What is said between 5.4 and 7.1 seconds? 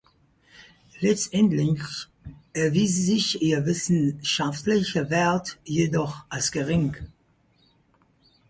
jedoch als gering.